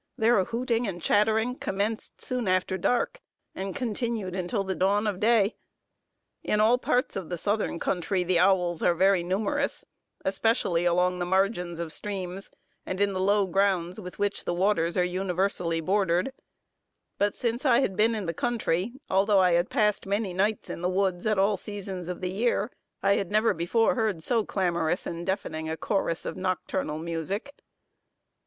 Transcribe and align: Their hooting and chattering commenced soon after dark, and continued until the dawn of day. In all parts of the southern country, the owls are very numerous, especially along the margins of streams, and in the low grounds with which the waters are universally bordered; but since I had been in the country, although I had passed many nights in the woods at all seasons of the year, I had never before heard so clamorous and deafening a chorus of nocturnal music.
Their 0.17 0.45
hooting 0.45 0.87
and 0.87 0.99
chattering 0.99 1.53
commenced 1.59 2.21
soon 2.21 2.47
after 2.47 2.75
dark, 2.75 3.21
and 3.53 3.75
continued 3.75 4.35
until 4.35 4.63
the 4.63 4.73
dawn 4.73 5.05
of 5.05 5.19
day. 5.19 5.53
In 6.41 6.59
all 6.59 6.79
parts 6.79 7.15
of 7.15 7.29
the 7.29 7.37
southern 7.37 7.79
country, 7.79 8.23
the 8.23 8.39
owls 8.39 8.81
are 8.81 8.95
very 8.95 9.21
numerous, 9.21 9.85
especially 10.25 10.85
along 10.85 11.19
the 11.19 11.25
margins 11.27 11.79
of 11.79 11.93
streams, 11.93 12.49
and 12.83 12.99
in 12.99 13.13
the 13.13 13.19
low 13.19 13.45
grounds 13.45 13.99
with 13.99 14.17
which 14.17 14.45
the 14.45 14.55
waters 14.55 14.97
are 14.97 15.03
universally 15.03 15.81
bordered; 15.81 16.33
but 17.19 17.35
since 17.35 17.63
I 17.63 17.81
had 17.81 17.95
been 17.95 18.15
in 18.15 18.25
the 18.25 18.33
country, 18.33 18.93
although 19.07 19.39
I 19.41 19.51
had 19.51 19.69
passed 19.69 20.07
many 20.07 20.33
nights 20.33 20.67
in 20.67 20.81
the 20.81 20.89
woods 20.89 21.27
at 21.27 21.37
all 21.37 21.57
seasons 21.57 22.07
of 22.07 22.21
the 22.21 22.31
year, 22.31 22.71
I 23.03 23.17
had 23.17 23.29
never 23.29 23.53
before 23.53 23.93
heard 23.93 24.23
so 24.23 24.43
clamorous 24.45 25.05
and 25.05 25.27
deafening 25.27 25.69
a 25.69 25.77
chorus 25.77 26.25
of 26.25 26.37
nocturnal 26.37 26.97
music. 26.97 27.53